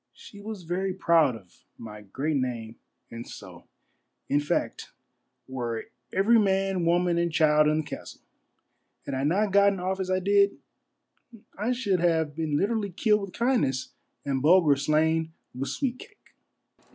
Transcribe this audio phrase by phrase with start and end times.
[0.13, 2.77] She was very proud of my great name
[3.11, 3.67] and so,
[4.29, 4.93] in fact,
[5.47, 8.21] were every man, woman, and child in the castle.
[9.05, 10.57] Had I not gotten off as I did,
[11.55, 13.89] I should have been literally killed with kindness
[14.25, 16.33] and Bulger slain with sweetcake.